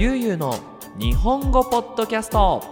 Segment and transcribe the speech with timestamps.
[0.00, 0.58] ゆうゆうの
[0.98, 2.64] 日本語ポッドキャスト。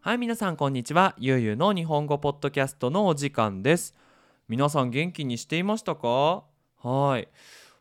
[0.00, 1.16] はい皆さんこんにちは。
[1.18, 3.96] ゆうゆうの日本語ポッドキャストのお時間です。
[4.48, 6.44] 皆さん元気にしていましたか？
[6.84, 7.26] はい。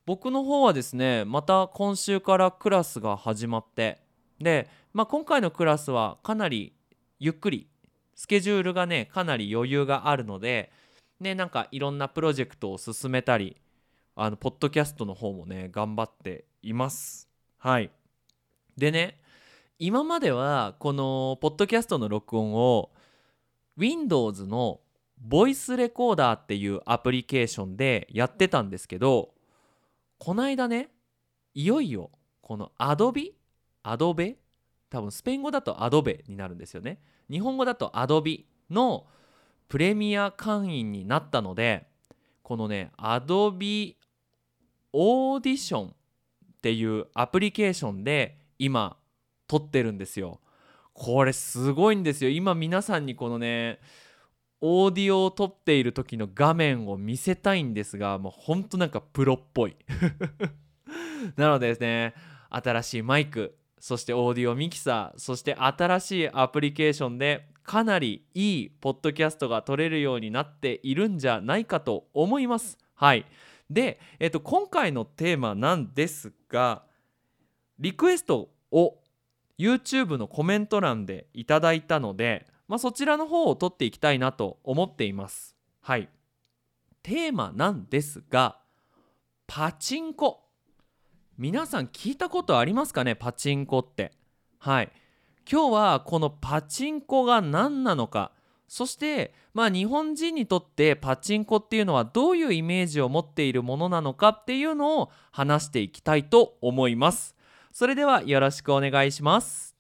[0.08, 4.02] 僕の方はですねまた今週からクラスが始まって。
[4.42, 6.74] で、まあ、今回のクラスはかなり
[7.20, 7.68] ゆっくり。
[8.16, 10.72] スケジュールがねかなり余裕があるので
[11.20, 13.58] ねなんかいろんなプロジェクトを進めたり
[14.22, 17.30] あのポッドキャストの方もね頑張っています。
[17.58, 17.90] はい。
[18.78, 19.22] でね
[19.80, 22.92] 今まではこのポッドキャストの録音を
[23.78, 24.82] Windows の
[25.22, 29.30] ボイスレコーダーっていうアプリケーションでやってたんですけど
[30.18, 30.90] こないだね
[31.54, 33.32] いよいよこの Adobe
[33.86, 34.36] Adobe
[34.90, 37.00] 多分スペイン語だと Adobe になるんですよね。
[37.32, 39.06] 日本語だと Adobe の
[39.70, 41.88] プレミア会員になったので
[42.44, 43.96] このね Adobe
[44.94, 45.92] オーディションっ
[46.62, 48.98] ていうアプリケーションで今
[49.48, 50.40] 撮ってるんですよ。
[50.94, 52.30] これすごいんですよ。
[52.30, 53.80] 今皆さんにこのね
[54.62, 59.76] オーディオを撮っている時の画面を見せたいんですがもうほんとなんかプロっぽい。
[61.38, 62.14] なのでですね
[62.50, 72.78] 新しいマイクそしてオーディオミキサーそして新しいアプリケーションでかなりいいポッドキャストが撮れるようになっているんじゃないかと思います。
[72.96, 73.26] はい。
[73.70, 76.84] で、えっと、今回のテーマなんですが
[77.78, 78.98] リクエストを
[79.58, 85.56] YouTube のコメント欄でいただいたので、まあ、そちらの方を取っていきたいなと思っています。
[85.82, 86.10] はい。
[87.04, 88.58] テーマなんですが
[89.48, 90.46] パチンコ。
[91.38, 93.16] 皆さん聞いたことありますかね？
[93.16, 94.12] パチンコって。
[94.60, 94.92] はい。
[95.50, 98.32] 今日はこのパチンコが何なのか
[98.70, 107.36] そしてまあ日本人にとってパチンコっていうのはどういうイメージを持っているものなのかっていうのを話していきたいと思います。
[107.72, 109.76] それではよろしくお願いします。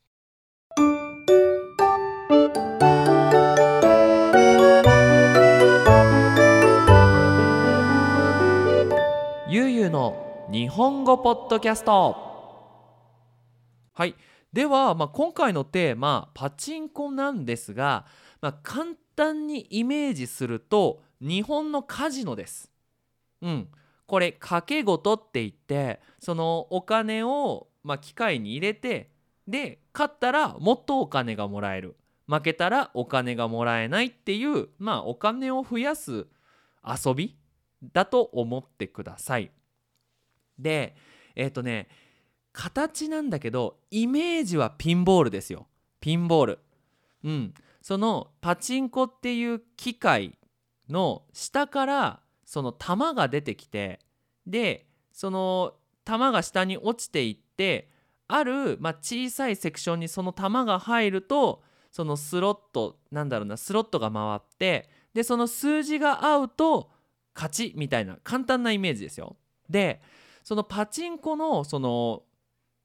[9.52, 12.18] ゆうゆうの日本語ポッドキャスト。
[13.94, 14.16] はい。
[14.52, 18.08] では、まあ、今回のテーマパチンコなんですが、
[18.42, 22.72] まあ、簡単にイメージすると日本のカジノです。
[23.42, 23.68] うん、
[24.08, 29.12] これ賭け事って言ってそのお金を、まあ、機械に入れて
[29.48, 31.96] で勝ったらもっとお金がもらえる。
[32.28, 36.28] 負けたらお金がもらえないっていうまあお金を増やす
[36.86, 37.36] 遊び
[37.92, 39.52] だと思ってください。
[40.60, 40.96] で
[41.36, 41.88] えっ、とね
[42.54, 45.68] 形なんだけどイメージはピンボールですよ。
[46.00, 46.60] ピンボール。
[47.24, 47.54] うん。
[47.82, 50.38] そのパチンコっていう機械
[50.90, 54.00] の下からその玉が出てきて
[54.46, 55.74] でその
[56.04, 57.90] 玉が下に落ちていって
[58.28, 66.92] ある、まあ、小さいセクションにその玉が入るとそのスロットなんだろうなスロットが回ってでその数字が合うと
[67.36, 69.38] 勝ちみたいな簡単なイメージですよ。
[69.70, 70.02] で
[70.44, 72.24] そのパチンコのその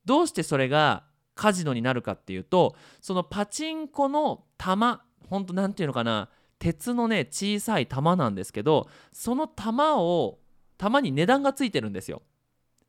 [0.05, 6.29] どうしてそれがカジノになるかっていうとそのパチンコの玉ほんと何て言うのかな
[6.59, 10.39] 鉄のね小さい玉なんですけどその玉を
[10.79, 12.23] 玉に値段がついてるんですよ。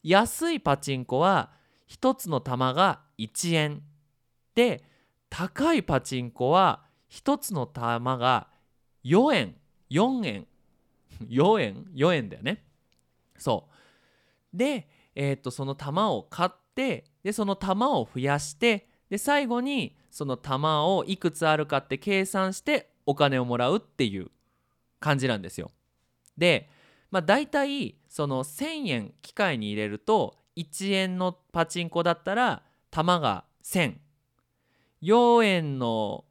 [0.04, 1.52] 安いパチンコは
[1.90, 3.84] 1つの玉が1円。
[4.54, 4.84] で
[5.30, 8.48] 高いパチンコは1つの玉が
[9.04, 9.56] 4円。
[9.90, 10.48] 4円。
[11.30, 12.66] 4円？4円だよね。
[13.38, 13.70] そ
[14.54, 14.58] う。
[14.58, 24.32] で、えー、とその玉を買ってでその玉を増やしてで最後にその玉をいくつあるかって計算してお金をもらうっていう
[25.00, 25.72] 感じなんですよ。
[26.38, 26.70] で、
[27.12, 36.26] まあ、大体その1,000円機械に入れると1円のパチンコだったら玉が1,0004円の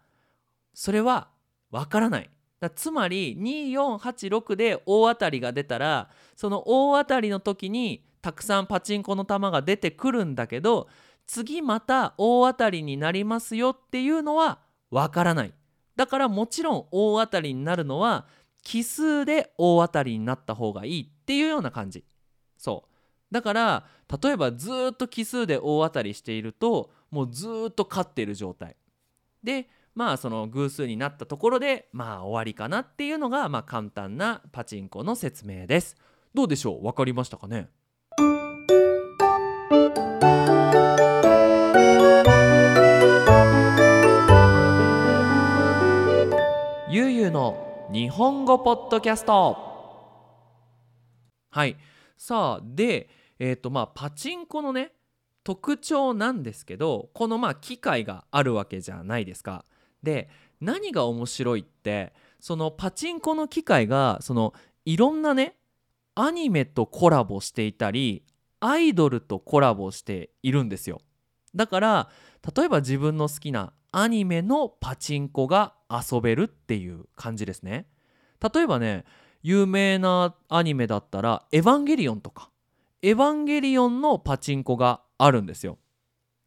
[0.73, 1.29] それは
[1.71, 2.29] わからない。
[2.75, 10.87] つまり2486で大当たりが出たらその大当たりの時にたくさんパチンコの玉が出てくるんだけど
[11.27, 14.59] 次また大当たりになりますよっていうのは
[14.91, 15.53] わからない。
[15.95, 18.25] だからもちろん大当たりになるのは
[18.63, 22.03] 奇数で大当たりになった方がいいっていうような感じ。
[22.57, 23.33] そう。
[23.33, 23.85] だから
[24.23, 28.75] 例えばずっと奇数で大当たりしているともうずっと勝っている状態。
[29.43, 35.95] でまあその偶数になったところでまあ終わりかなっていうのがまあ簡単なパチンコの説明です。
[36.33, 36.83] どうでしょう？
[36.83, 37.69] 分かりましたかね？
[47.91, 49.57] 日本語ポッドキャスト
[51.49, 51.75] はい
[52.17, 53.09] さあで
[53.39, 54.93] えっ、ー、とまあパチンコのね
[55.43, 59.65] 特徴なんですけどこのまあ機械があるわけじゃないですか。
[60.01, 60.29] で
[60.61, 64.53] 何が面白いってそのパチンコの機械がその
[64.85, 65.57] いろんなね
[66.15, 68.23] アニメとコラボしていたり
[68.61, 71.01] アイドルとコラボしているんですよ。
[71.53, 72.09] だから
[72.55, 77.85] 例えば自分の好きなアニメのパチンコが遊べるっていう感じですね。
[78.53, 79.05] 例えばね
[79.43, 82.49] 有名なアニメだったら「エヴァンゲリオン」とか
[83.03, 85.77] 「エヴァンゲリオン」のパチンコがあるんですよ。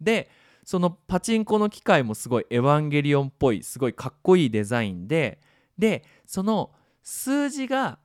[0.00, 0.28] で
[0.64, 5.40] そのパチンコの機械もすごい「エヴァンゲリオン」っぽいすごいかっこいいデザインで
[5.78, 6.72] でその
[7.04, 8.00] 数字が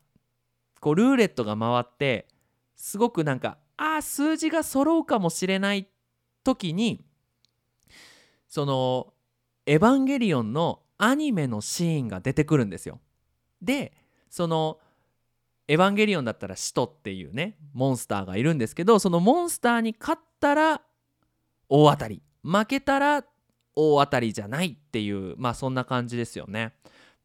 [0.79, 2.27] こうルーレットが回って
[2.75, 5.87] すごくなんかああ数字が揃うかもしれない
[6.43, 7.03] 時に
[8.47, 9.13] その
[9.65, 12.99] 「エヴァンゲリオン」のアニメのシーンが出てくるんですよ。
[13.61, 13.93] で
[14.29, 14.79] その
[15.67, 20.81] 「エヴァンゲリオン」だったら使徒っていうねモンスターがいるんですけどそのモンスターに勝ったら
[21.69, 23.23] 大当たり負けたら
[23.75, 26.73] 大当たりじゃないっていうまあそんな感じですよね。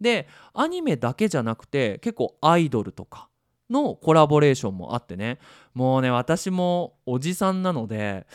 [0.01, 3.29] でアニメだけじゃなくて結構アイドルとか
[3.71, 5.39] のコラボレーションもあってね
[5.75, 8.27] もうね私もおじさんなので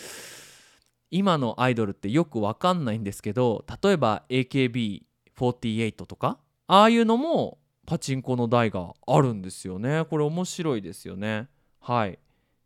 [1.12, 10.06] 今のアイドルってよくわかんないんですけど例えば AKB48 とかああいうのもパチンコの台があるんですよね。
[10.10, 11.50] これ面白いですよね。
[11.82, 12.20] はい。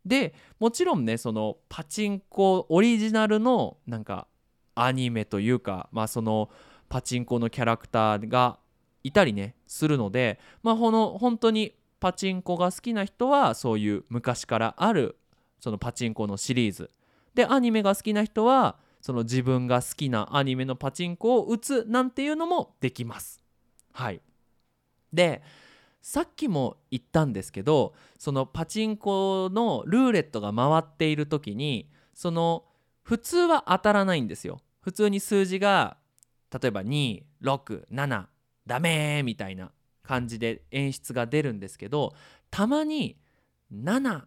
[0.04, 4.28] でもちろんねそのパチンコオリジナルのなんか
[4.76, 6.48] アニメというかまあその
[6.88, 8.60] パチンコのキャラクターが
[9.02, 15.18] いたりねするのでまあこの本当にパチンコが好きな人はそういう昔からある
[15.58, 16.90] そのパチンコのシリーズ
[17.36, 23.40] でアニメが好きな人はその自分が好きなアニメのパチンコを打つなんていうのもできます。
[23.92, 24.20] はい。
[25.12, 25.42] で
[26.00, 32.64] さっきも言ったんですけどそのパチンコのルーレットが回っている時にその
[33.02, 34.60] 普通は当たらないんですよ。
[34.80, 35.98] 普通に数字が
[36.50, 38.26] 例えば267
[38.66, 39.72] ダメみたいな
[40.02, 42.14] 感じで演出が出るんですけど
[42.50, 43.18] たまに
[43.72, 44.22] 77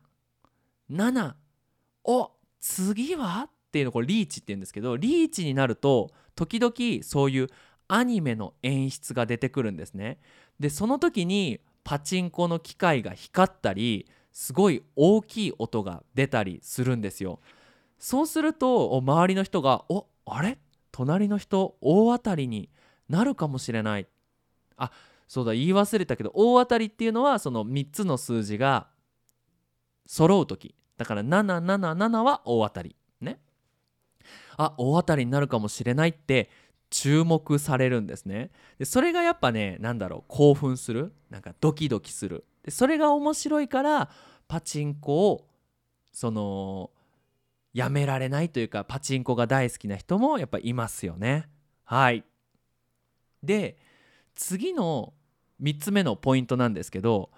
[2.04, 3.48] お次は？
[3.48, 6.74] っていうのこれリーチって言うんですけどリーチになると時々
[7.04, 7.48] そういう
[7.88, 10.20] アニメの演出が出てくるんですね。
[10.60, 17.40] でその時にパチンコの機械が光ったりすごい大きい音が出たりするんですよ。
[17.98, 20.58] そうすると周りの人が「おあれ？
[20.92, 22.70] 隣の人大当たりに
[23.08, 24.08] なるかもしれない」
[24.78, 24.92] あ
[25.28, 28.88] そうだ言い忘れたけど大当たりっていうのはその3つの数字が
[30.08, 32.94] 揃う時だから777は大当たり。
[33.22, 33.40] ね。
[34.58, 36.50] あ大当たりになるかもしれないって
[36.90, 38.52] 注目されるんですね。
[38.80, 41.14] でそれがやっぱね何だろう興奮する。
[41.30, 42.44] なんかドキドキする。
[42.64, 44.10] でそれが面白いから
[44.50, 45.48] パチンコを
[46.12, 46.92] その
[47.74, 51.48] やめられないというかパチンコが大好きな人もやっぱいますよね。
[51.86, 52.26] はい。
[53.42, 53.78] で
[54.36, 55.14] 次の
[55.62, 57.30] 3つ目のポイントなんですけど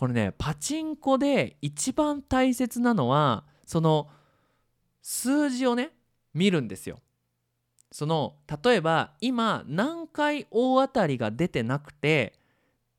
[0.00, 4.08] これねパチンコで一番大切なのはその
[5.02, 5.90] 数字をね
[6.32, 7.00] 見るんですよ。
[7.92, 12.32] その例えば今何回大当たりが出てなくて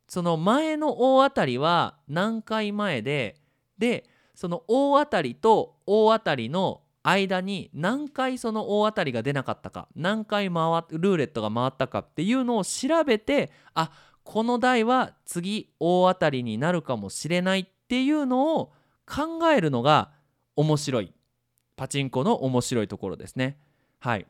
[0.07, 3.41] その前の大当たりは何回前で
[3.79, 13.89] でその大当たりと大当たりの間に何回その大当たりが出なかったか何回回ルーレットが回ったかっていうのを調べてあ
[14.23, 18.71] この台は次大当たりになるかもしれないっていうのを
[19.05, 20.11] 考えるのが
[20.55, 21.13] 面白い
[21.75, 23.57] パチンコの面白いところですね。
[23.99, 24.27] はい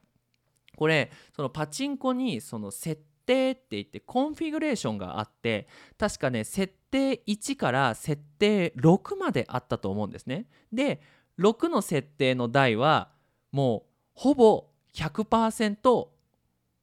[0.78, 5.68] これそのパチンコにその設定って言って configuration があって
[5.98, 10.48] 確かね設定1から設定6まであったと思うんですね。
[10.72, 11.02] で
[11.40, 13.12] 6の設定の台は
[13.52, 16.08] もうほぼ100%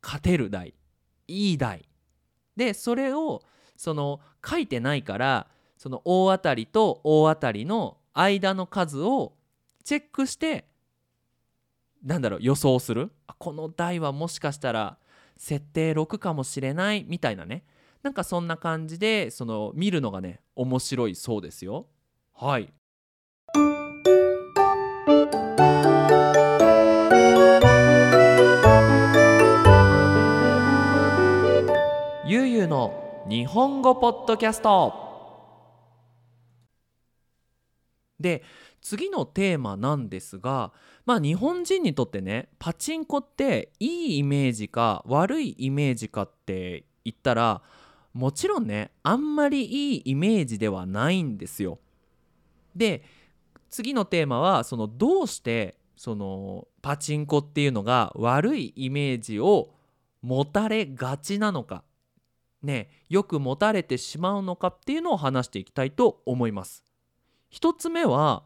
[0.03, 0.75] 勝てる台
[1.27, 1.89] いい台
[2.59, 3.43] でそれを
[3.77, 5.47] その書いてないから
[5.79, 9.33] その大当たりと大当たりの間の数を
[9.85, 10.67] チェックして
[12.05, 13.11] なんだろう予想する。
[13.39, 14.99] この台はもしかしたら
[15.37, 17.65] 設定6かもしれないみたいなね。
[18.03, 21.87] なんかそんな感じでその見るのがね面白いそうですよ。
[22.35, 22.73] はい。
[32.69, 35.09] の日本語ポッドキャスト
[38.21, 38.43] で
[38.83, 40.73] 次のテーマなんですが
[41.07, 47.63] まあ日本人にとってねパチンコっていいイメージか悪いイメージかって言ったら
[48.13, 51.79] もちろんねあんまりいいイメージではないんですよ。
[52.75, 53.03] で
[53.71, 59.71] 次のテーマはそのどうしてそのパチンコっていうのが悪いイメージを
[60.23, 61.83] 持たれがちなのか
[62.63, 66.85] ねよく持たれてしまうのかっていうのを話していきたいと思います。
[67.49, 68.45] 一つ目は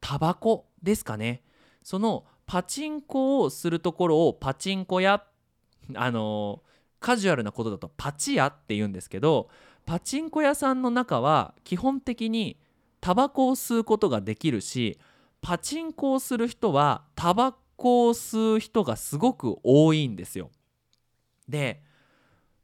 [0.00, 1.42] タバコですかね。
[1.82, 5.24] そのパチンコをするところをパチンコ屋
[5.94, 6.62] あの
[7.00, 9.48] カジュアルなことだとパチ屋って言うんですけど
[9.84, 12.58] パチンコ屋さんの中は基本的に
[13.00, 14.98] タバコを吸うことができるし
[15.40, 20.50] パチンコをする人はタバコを吸う人がすごく多いんですよ。
[21.48, 21.82] で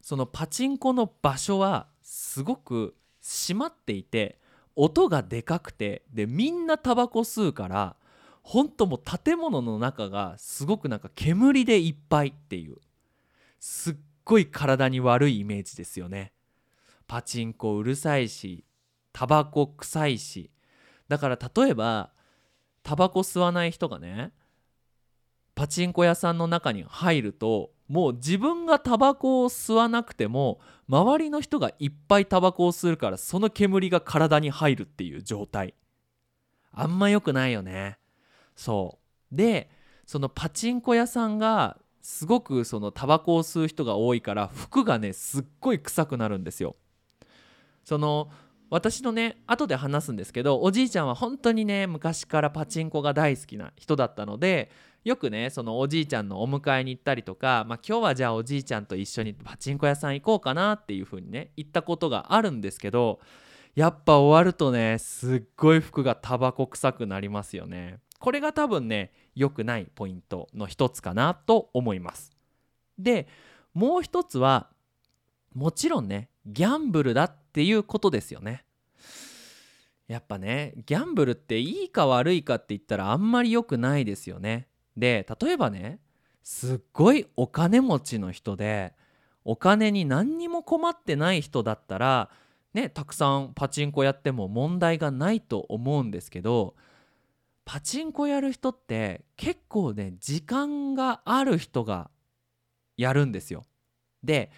[0.02, 4.38] そのパチンコの場所はすごく閉まっていて
[4.74, 7.96] 音がでかくてでみんなタバコ吸うから
[8.42, 12.76] ほんともう建物の中がすごくなんか煙でいっぱいっていう
[13.60, 16.32] すっごい体に悪いイメージですよね。
[17.06, 18.64] パチンコうるさいし
[19.12, 20.50] タバコ臭いし
[21.08, 22.10] だから例えば
[22.82, 24.32] タバコ吸わない人がね
[25.54, 35.74] パチンコ屋さんの中に入るともう自分がタバコを吸わなくても周りの人がいっぱいタバコを吸うからその煙が体に入るっていう状態。
[36.72, 37.98] あんま良くないよね。
[38.56, 38.98] そ
[39.30, 39.36] う。
[39.36, 39.68] で
[40.06, 46.76] そのパチンコ屋さんがすごくそのタバコを吸う人が多いから服がねすっごい臭くなるんですよ。
[47.84, 48.30] その
[48.70, 54.70] 私のね後で話すんですけどおじいちゃんは本当にね昔からパチンコが大好きな人だったので
[55.04, 63.18] よくねそのおじいちゃんのお迎えに行ったりとか、まあ、今日はじゃあおじいちゃんと一緒にパチンコ屋さん行こうかなっていう風にね行ったことがあるんですけど
[63.74, 67.98] やっぱ終わるとねすっごい服がタバコ臭くなりますよね。
[68.18, 72.30] これが多分ね良くないポイントの一つかなと思います。
[72.98, 73.26] で
[73.74, 74.68] もう一つは
[75.54, 78.64] もちろんねギャンブルだっていうことですよね。
[80.06, 84.68] やっぱねギャンブルっていいか悪いかって言ったらあんまり良くないですよね。
[84.96, 85.98] で例えばね
[86.42, 88.94] すっごいお金持ちの人で
[89.44, 92.30] お金に何にも困ってない人だったら
[92.74, 96.74] ねたくさんパチンコやっても問題がないと思うんですけど
[97.64, 102.10] パチンコやる人って結構ね時間がある人が
[102.96, 103.64] やるんですよ。
[104.22, 104.50] で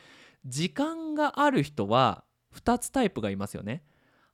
[0.45, 2.25] 時間がある人は
[2.55, 3.83] 2つタイプがいますよね。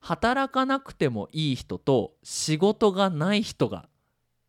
[0.01, 3.89] 働かなくてもいい人と仕事がない人が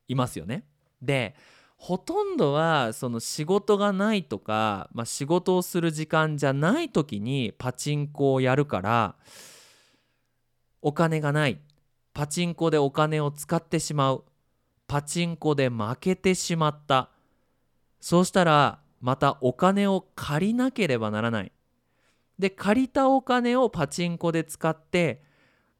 [0.07, 0.65] いますよね。
[1.01, 1.35] で
[1.77, 9.15] ほとんどはその仕事がないとか、まあ、仕事をする時間じゃない時にパチンコをやるから
[10.81, 11.59] お金がない。
[12.13, 14.25] パチンコでお金を使ってしまう。
[14.87, 17.09] パチンコで負けてしまった。
[17.99, 21.51] そうしたらまたお金を借りなければならない。
[22.37, 25.23] で借りたお金をパチンコで使って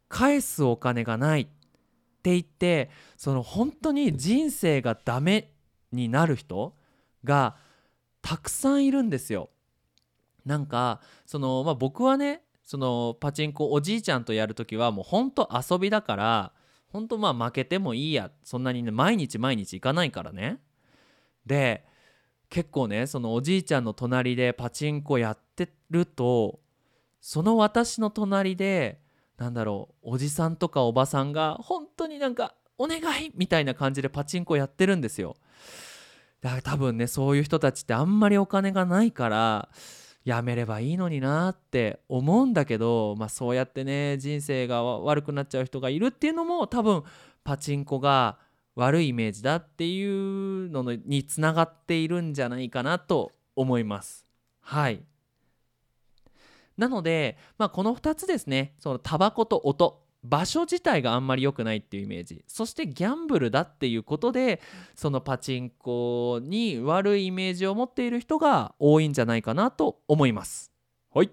[0.08, 1.48] 返すお金がない。
[2.22, 5.52] って言ってその本当に人生がダメ
[5.92, 6.76] になる人
[7.24, 7.56] が
[8.22, 9.50] たくさんいるんですよ。
[10.46, 16.54] なんかその、まあ、僕はねそのパチンコおじいちゃんとやる時はもうほんと遊びだから
[16.90, 20.60] ほんとまあ負けてもいいやそんなにね毎日毎日行かないからね。
[21.48, 21.84] で
[22.50, 26.60] 結構ねそのおじいちゃんの隣でパチンコやってると
[27.20, 29.01] その私の隣で
[29.42, 33.32] なんだろうおじさんとかおばさんが本当になんかお願い!
[33.34, 35.36] みたいな感じでパチンコやってるんですよ。
[36.42, 39.70] だから多分ねそういう人たちってあんまりお金がないから
[40.24, 47.04] やめればいいのになって思うんだけど、まあ、そうやってね人生が悪くなっちゃう人がいるっていうのも多分
[47.44, 48.38] パチンコが
[48.76, 54.28] 悪いイメージだっていうのにつながっているんじゃないかなと思います。
[54.62, 55.02] はい。
[56.78, 58.74] なので、まあ、この2つですね。
[58.80, 60.02] そのタバコと音。
[60.24, 62.44] 場所自体があんまり良くないっていうイメージ。
[62.48, 64.62] そしてギャンブルだっていうことで
[64.96, 70.72] そのパチンコに悪いイメージを持っている人が多いんじゃないかなと思います。
[71.14, 71.32] はい。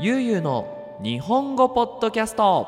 [0.00, 2.66] ゆうゆうの日本語ポッドキャスト。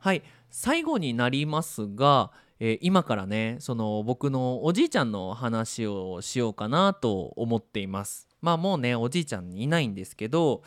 [0.00, 0.22] はい。
[0.50, 10.62] 最後になりますがえー、今からねその僕のおじいちゃんの話をしようかなと思っていますまあもうねおじいちゃんいないんですけど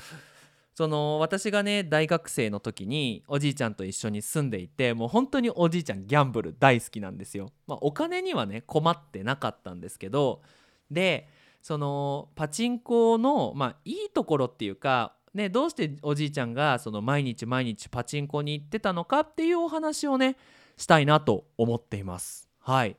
[0.75, 7.51] その私がね大学生の時におじいちゃんと一緒に住んでいてもう本当におじいちゃんギャンブル大好きなんですよ。
[7.67, 10.41] まあ、お金にはね困ってなかったんですけど
[10.89, 11.27] で
[11.61, 20.37] そのパチンコのまあいいところっていうかねどうしておじいちゃんがその毎日毎日パチンコに行ってたのかっていうお話をね
[20.77, 22.49] したいなと思っています。
[22.59, 22.97] はい。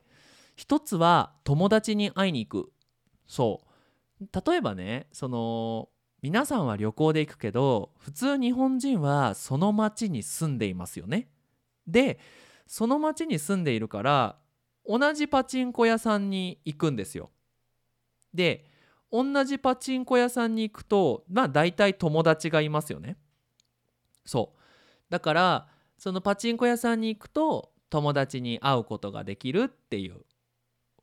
[0.56, 2.72] 一つは友達に会いに行く。
[3.26, 3.60] そ
[4.20, 4.26] う。
[4.46, 5.88] 例えばねその
[6.22, 11.28] 皆さんは旅行で行くけど普通日本人はその町に住んでいますよね。
[11.86, 12.18] で
[12.66, 14.36] その町に住んでいるから
[14.86, 17.30] 同じパチンコ屋さんに行くんですよ。
[18.34, 18.69] で
[19.12, 23.16] 同じパチンコ屋さんに行くとまあ大体友達がいますよね。
[24.24, 24.60] そう。
[25.10, 30.20] だからそのパチンコ屋さんに行くと友達に会うことができるっていう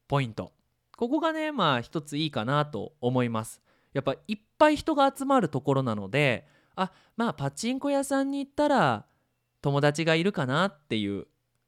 [0.07, 0.53] ポイント。
[0.95, 3.61] ここがねまあ一ついいかなと思います。
[3.93, 9.05] やっぱいっぱい人が集まるところなのであまあパチンコ屋さんに行ったら
[9.61, 11.27] 友達がいるかなっていう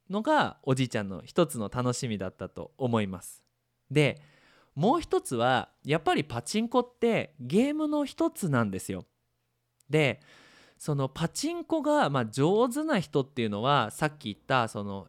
[0.10, 3.43] のがおじいちゃんの一つの楽しみだったと思います。
[3.91, 4.21] で
[4.80, 9.04] もう一つはやっぱりパチンコってゲームの一つなんですよ。
[9.89, 10.22] で
[10.78, 15.08] そのパチンコがま上手な人っていうのはさっき言ったその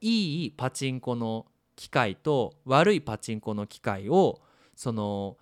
[0.00, 4.40] いいパチンコの機械と悪いパチンコの機械を
[4.74, 5.38] その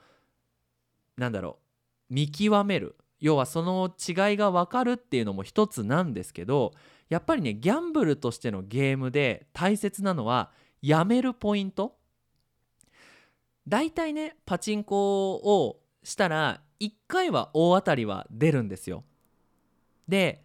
[1.17, 1.57] なんだろ
[2.11, 2.97] う見極める。
[3.19, 6.73] 要はその違いが分かるっていうのも一つなんですけど
[7.09, 10.51] やっぱりねギャンブルとしてのゲームで大切なのは
[10.83, 12.00] やめるポイント。
[13.67, 19.05] 大体ねパチンコをしたら1回は大当たりは出るんですよ
[20.09, 20.43] で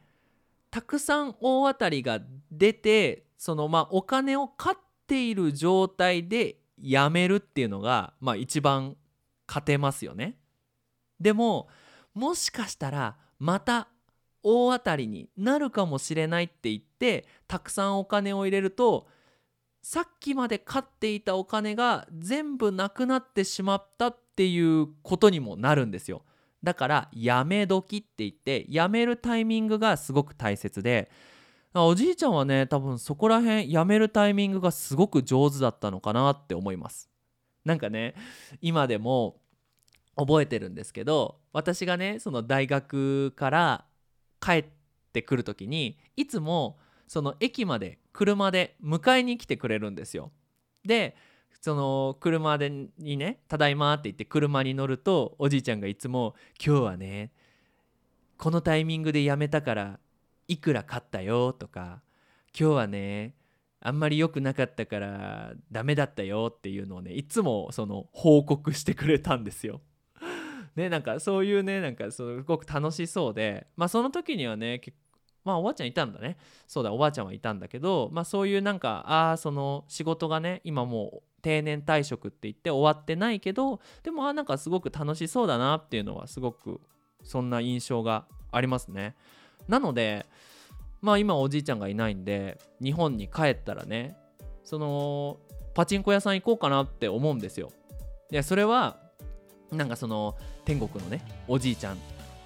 [0.69, 2.19] たくさん大当たりが
[2.51, 8.97] 出てそのまあお金を勝っている状態でやめるっていうのがまあ一番
[9.47, 10.37] 勝てますよね。
[11.19, 11.69] でも
[12.13, 13.87] もしかしたらまた
[14.43, 19.07] 大当たりになるかもしれないって言ってたくさんお金を入れると
[19.87, 26.23] さっきまで勝っていたお金が全部なくなってしまったっていうことにもなるんですよ。
[26.63, 31.11] だからやめ時って言ってやめるタイミングがすごく大切で
[31.75, 37.11] おじいちゃんはね多分そこら辺やめるタイミングがすごく上手だったのかなって思います
[37.63, 38.15] なんかね
[38.61, 39.39] 今でも
[40.15, 43.85] 覚えてるんですけど私がねその大学から
[44.41, 44.65] 帰っ
[45.13, 50.31] てくる時にいつもその駅まで車で迎えに来てくれるんですよ
[50.83, 51.15] で
[51.61, 57.31] その車でにね「ただいま」って言って車に乗るとおじいちゃんがいつも「今日はね
[58.37, 59.99] このタイミングでやめたから
[60.47, 62.03] いくら買ったよ」とか
[62.57, 63.35] 「今日はね
[63.79, 69.81] あんまり良くなかったからダメだったよ」っていうのをねいつもその報告してくれたんですよ。
[70.75, 74.81] ねなんかそういうねなんかすごく楽しそうでまあその時にはね
[75.45, 76.37] まあおばあちゃんいたんだね。
[76.67, 86.81] そうだおばあちゃんはいたんだけどまあそういうなんかああその仕事がね今もう定年退職って言って終わってないけどでもあなんかすごく楽しそうだなっていうのはすごく
[87.23, 89.15] そんな印象がありますね。
[89.67, 90.25] なので
[91.01, 94.17] まあ今おじいちゃんがいないんで日本に帰ったらね
[94.63, 95.37] その
[95.75, 97.71] パチンコ屋さん行こうかなって思うんですよ。
[98.31, 98.97] でそれは
[99.71, 101.97] なんかその天国のねおじいちゃん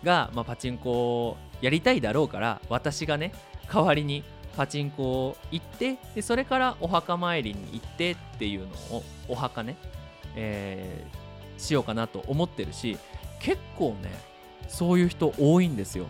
[0.03, 0.91] が、まあ、パチンコ
[1.27, 3.33] をやりたいだろうから私がね
[3.71, 4.23] 代わりに
[4.55, 9.77] パチンコ行ってでそれからお墓参りに行ってっていうのをお墓ね、
[10.35, 12.97] えー、しようかなと思ってるし
[13.39, 14.11] 結構ね
[14.67, 16.05] そういう人多いんですよ。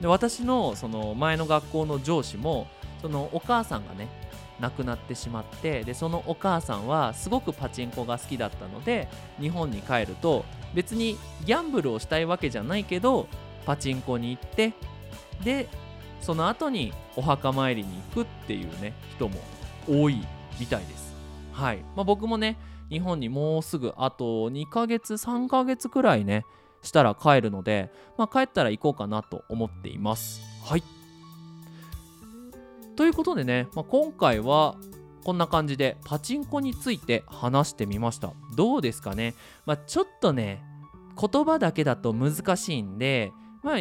[0.00, 2.68] で私のその前の学校の上司も
[3.02, 4.08] そのお母さんがね
[4.60, 9.08] 亡くなってしまってでそのお母さんはすごくパチンコが好きだったので
[9.40, 10.44] 日本に帰ると
[10.74, 13.28] 別にギャンブルをしたいわけじゃないけど
[13.64, 14.72] パチンコに行って
[15.44, 15.68] で
[16.20, 19.40] その後にお墓参りに行くっていうね人も
[19.88, 20.24] 多い
[20.58, 21.14] みたいです。
[21.52, 22.58] はい、まあ、僕もね
[22.90, 26.44] 日本にもうすぐあと2ヶ月3ヶ月くらいね
[26.82, 30.40] したら帰るので、まあ、帰ったら行こうかなと思っています。
[30.64, 30.97] はい。
[32.98, 34.74] ということでね、まあ、今回は
[35.22, 38.32] こんな感じでパチンコについて話してみました。
[38.56, 40.64] どうですかね、まあ、ちょっとね
[41.16, 43.30] 言葉だけだと難しいんで、
[43.62, 43.76] まあ、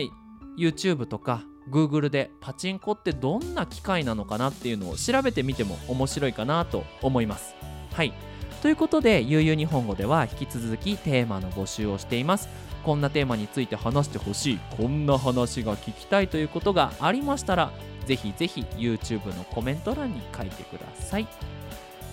[0.56, 7.56] YouTube とか Google でパチンコってどんな機械なのかなっていうのを調べてみても面白いかなと思います。
[7.94, 8.14] はい。
[8.62, 12.48] ということでゆうゆう日本語では引き続きテーマの募集をしています。
[12.84, 17.72] こんなテーマについて話してほしいこんな話が聞きたいということがありましたら
[18.08, 21.28] ぜひぜひ YouTube のコメント欄に書いてください。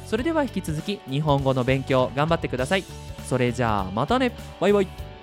[0.07, 2.85] それでは引き続き日本語の勉強頑張ってください。
[3.25, 4.33] それじゃあまたね。
[4.61, 5.14] バイバイ。